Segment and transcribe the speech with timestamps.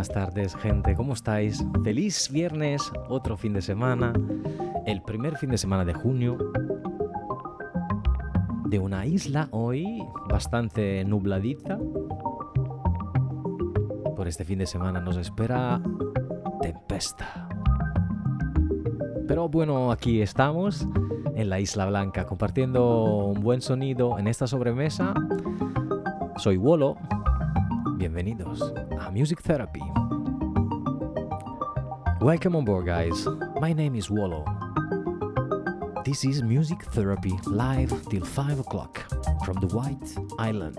[0.07, 1.65] Buenas tardes gente, ¿cómo estáis?
[1.83, 4.13] Feliz viernes, otro fin de semana,
[4.87, 6.37] el primer fin de semana de junio,
[8.67, 11.79] de una isla hoy bastante nubladita.
[14.15, 15.81] Por este fin de semana nos espera
[16.61, 17.49] tempesta.
[19.27, 20.87] Pero bueno, aquí estamos
[21.35, 25.15] en la Isla Blanca compartiendo un buen sonido en esta sobremesa.
[26.37, 26.97] Soy Wolo.
[27.97, 28.61] Bienvenidos
[29.01, 29.81] a Music Therapy.
[32.21, 33.27] Welcome on board, guys.
[33.59, 34.45] My name is Wolo.
[36.05, 39.03] This is Music Therapy live till 5 o'clock
[39.47, 40.77] from the White Island.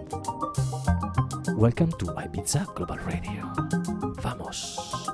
[1.57, 3.51] Welcome to Ibiza Global Radio.
[4.21, 5.06] Vamos.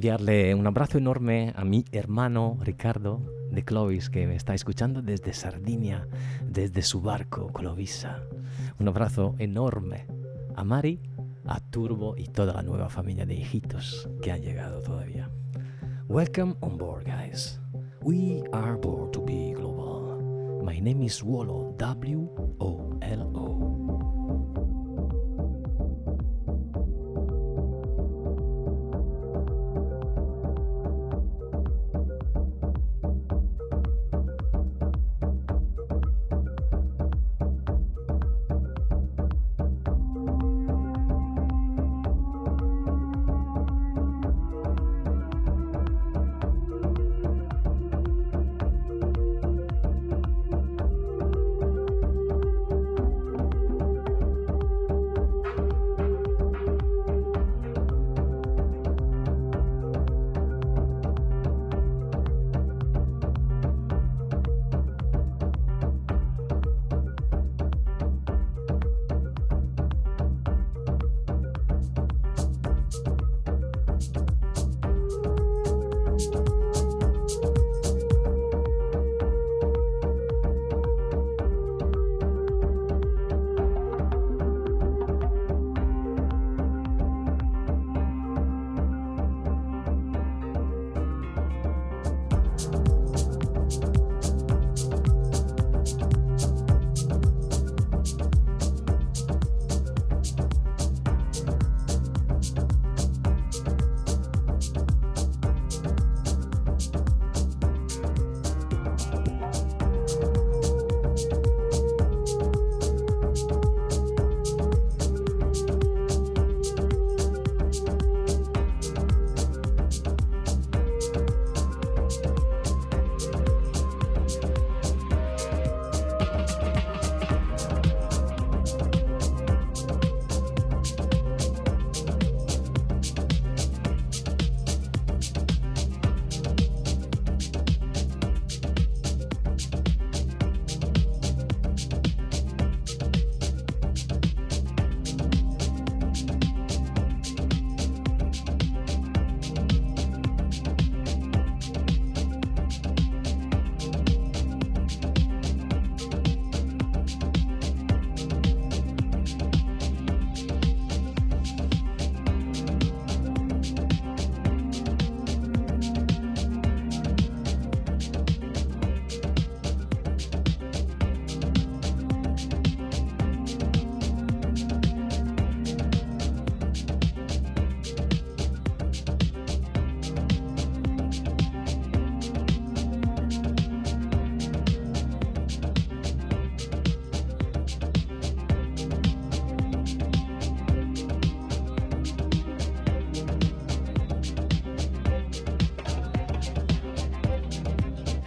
[0.00, 5.34] Enviarle un abrazo enorme a mi hermano Ricardo de Clovis que me está escuchando desde
[5.34, 6.08] Sardinia,
[6.42, 8.22] desde su barco Clovisa.
[8.78, 10.06] Un abrazo enorme
[10.56, 11.02] a Mari,
[11.44, 15.28] a Turbo y toda la nueva familia de hijitos que han llegado todavía.
[16.08, 17.60] Welcome on board, guys.
[18.00, 20.62] We are born to be global.
[20.64, 23.59] My name is Wolo, W-O-L-O.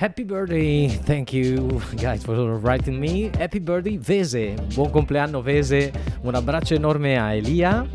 [0.03, 3.31] Happy birthday, thank you guys for writing me.
[3.39, 5.93] Happy birthday Vese, buon compleanno Vese.
[6.23, 7.87] Un abbraccio enorme a Elia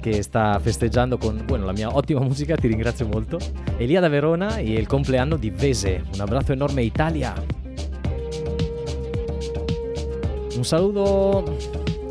[0.00, 3.38] che sta festeggiando con bueno, la mia ottima musica, ti ringrazio molto.
[3.76, 6.02] Elia da Verona e il compleanno di Vese.
[6.12, 7.32] Un abbraccio enorme Italia.
[10.56, 11.58] Un saluto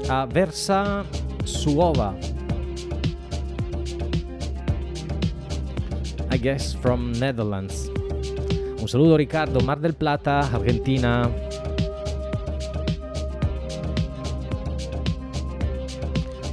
[0.07, 1.03] a Versa
[1.43, 2.15] Suova.
[6.31, 7.91] I guess from Netherlands.
[8.81, 11.31] Un saluto Riccardo, Mar del Plata, Argentina.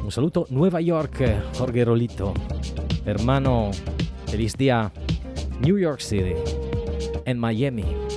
[0.04, 2.34] Un saluto Nueva York, Jorge Rolito.
[3.06, 3.70] Hermano,
[4.26, 4.92] feliz día
[5.60, 6.34] New York City
[7.24, 8.07] en Miami.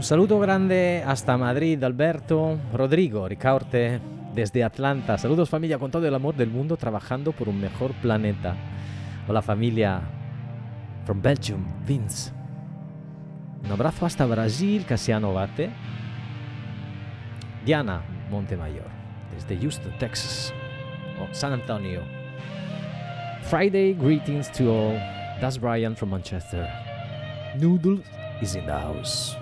[0.00, 4.00] Un saludo grande hasta Madrid, Alberto, Rodrigo, Ricaurte,
[4.34, 5.18] desde Atlanta.
[5.18, 8.56] Saludos familia con todo el amor del mundo trabajando por un mejor planeta.
[9.28, 10.00] Hola familia,
[11.04, 12.32] from Belgium, Vince.
[13.62, 15.68] Un abrazo hasta Brasil, Casiano Bate.
[17.66, 18.88] Diana Montemayor,
[19.34, 20.54] desde Houston, Texas.
[21.20, 22.00] O San Antonio.
[23.42, 24.98] Friday greetings to all.
[25.42, 26.66] That's Brian from Manchester.
[27.58, 28.02] Noodle
[28.40, 29.36] is in the house.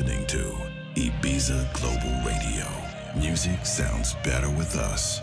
[0.00, 0.56] Listening to
[0.94, 2.66] Ibiza Global Radio.
[3.14, 5.20] Music sounds better with us.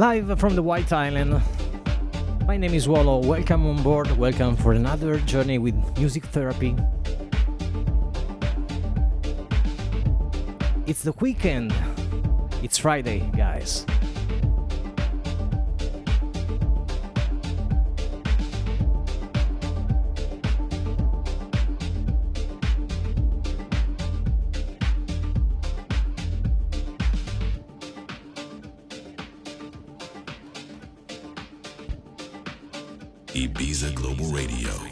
[0.00, 1.42] Live from the White Island.
[2.46, 3.18] My name is Wallo.
[3.18, 4.10] Welcome on board.
[4.16, 6.74] Welcome for another journey with music therapy.
[10.86, 11.74] It's the weekend.
[12.62, 13.84] It's Friday, guys.
[33.40, 34.89] Ibiza Global Radio.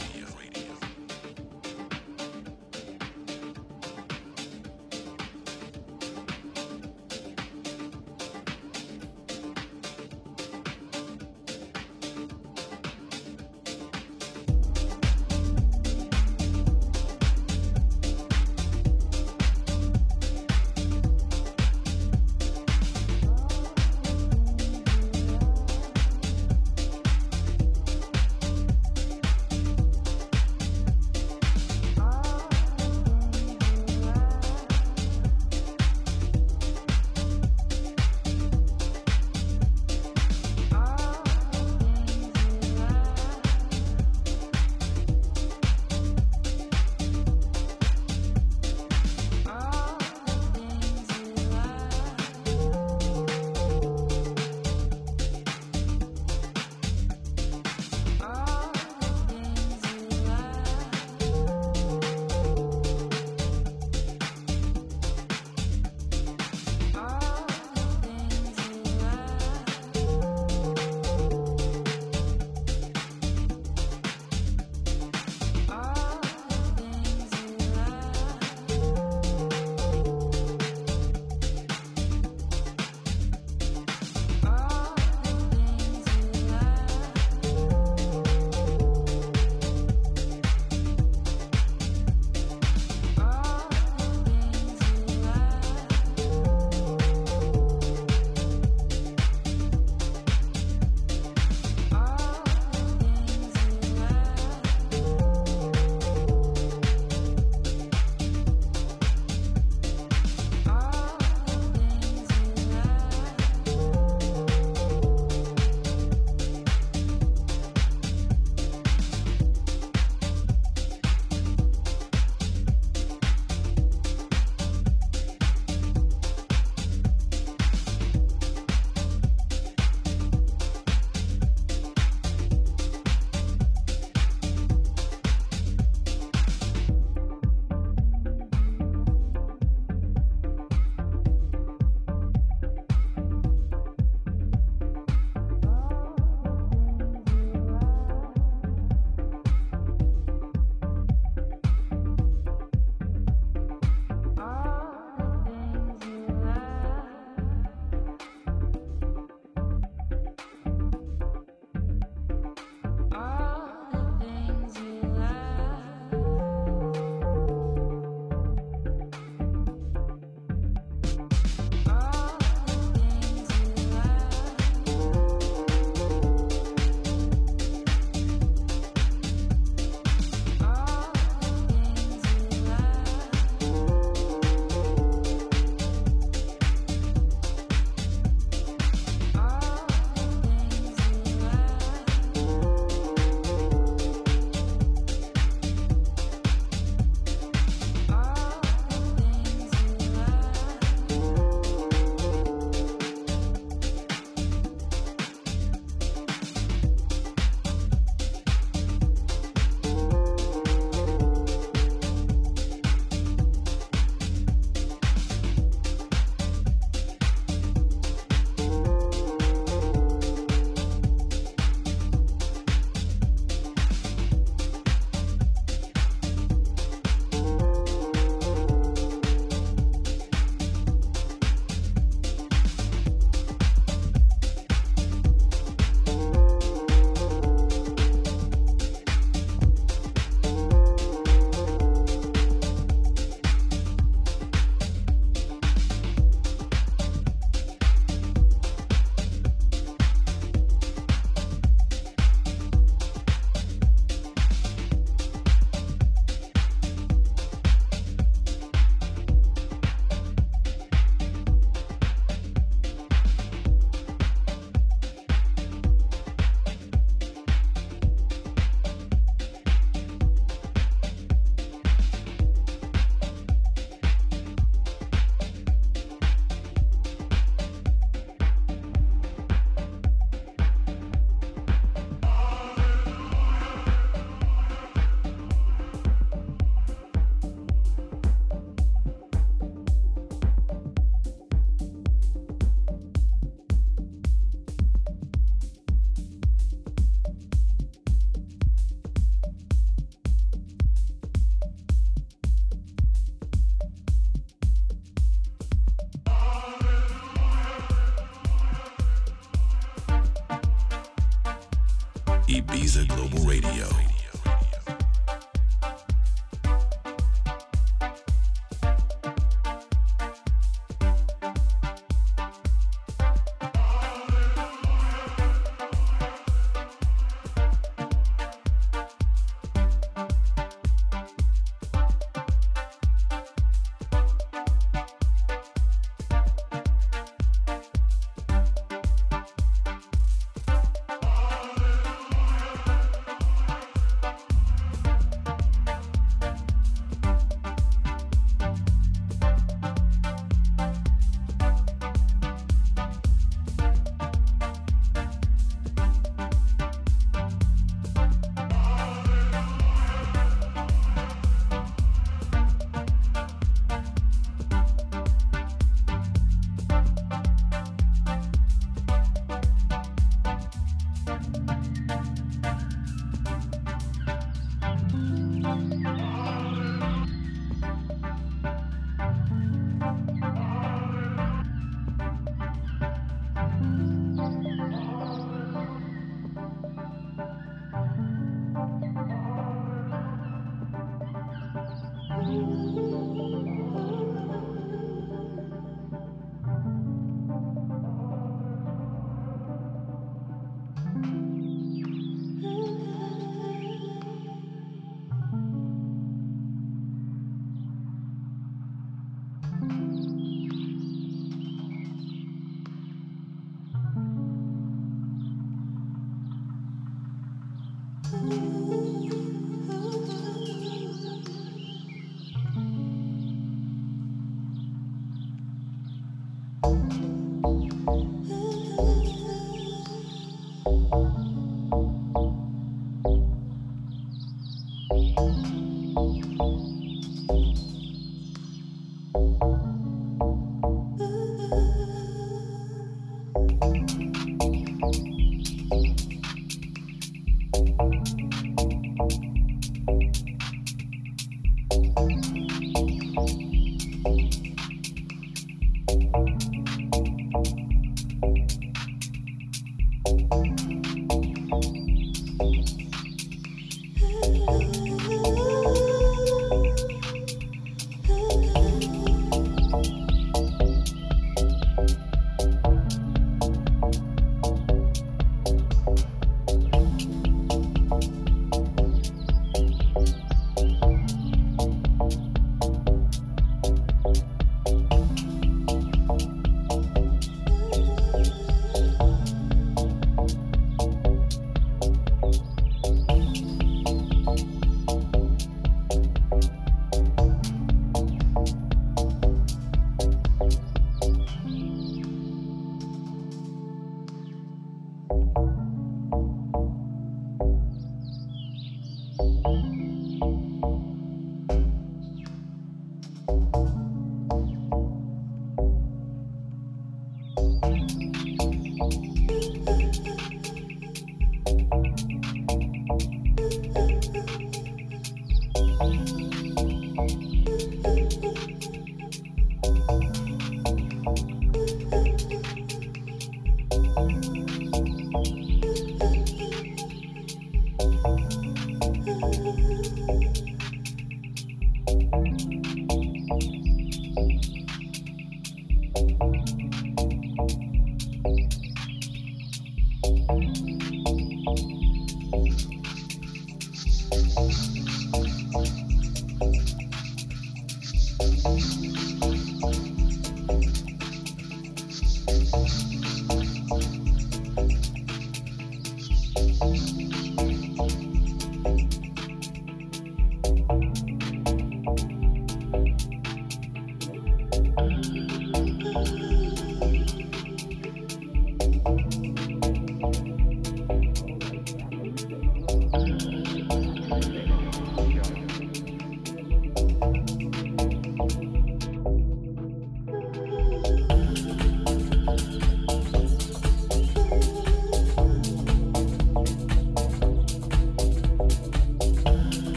[312.49, 314.18] Ibiza Global Radio.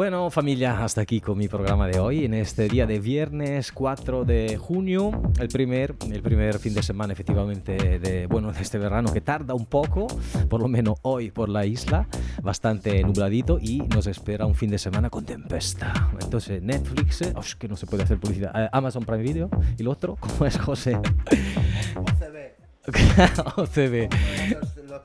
[0.00, 2.24] Bueno, familia, hasta aquí con mi programa de hoy.
[2.24, 7.12] En este día de viernes 4 de junio, el primer, el primer fin de semana,
[7.12, 10.06] efectivamente, de, bueno, de este verano que tarda un poco,
[10.48, 12.08] por lo menos hoy por la isla,
[12.42, 16.10] bastante nubladito y nos espera un fin de semana con tempesta.
[16.18, 19.88] Entonces, Netflix, oh, que no se puede hacer publicidad, eh, Amazon Prime Video y el
[19.88, 20.96] otro, ¿cómo es José?
[21.94, 22.60] OCB.
[23.58, 24.08] OCB.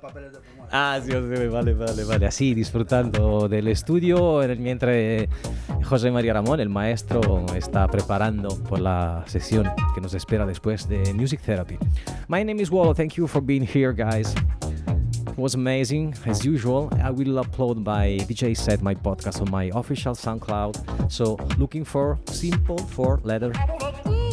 [0.05, 0.39] Papeles de
[0.71, 2.25] Ah, sí, OCB, vale, vale, vale.
[2.25, 5.29] Así, disfrutando del estudio, mientras eh,
[5.83, 11.13] José María Ramón, el maestro, está preparando por la sesión que nos espera después de
[11.13, 11.77] Music Therapy.
[12.27, 14.33] My name is Wallo, thank you for being here, guys.
[15.37, 16.89] was amazing as usual.
[17.03, 21.11] I will upload my DJ set my podcast on my official SoundCloud.
[21.11, 23.51] So looking for simple four letter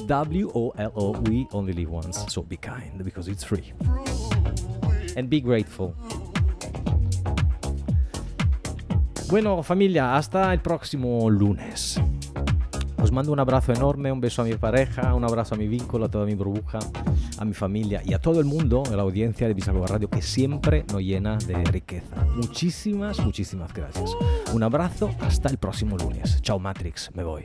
[0.06, 1.12] W O L O.
[1.22, 3.72] We only live once, so be kind because it's free.
[5.16, 5.94] And be grateful.
[9.30, 11.98] Bueno, familia, hasta el próximo lunes.
[13.02, 16.04] Os mando un abrazo enorme, un beso a mi pareja, un abrazo a mi vínculo,
[16.04, 16.78] a toda mi burbuja,
[17.38, 20.22] a mi familia y a todo el mundo, a la audiencia de Bisagoa Radio, que
[20.22, 22.24] siempre nos llena de riqueza.
[22.36, 24.14] Muchísimas, muchísimas gracias.
[24.52, 26.40] Un abrazo, hasta el próximo lunes.
[26.42, 27.44] Chao Matrix, me voy.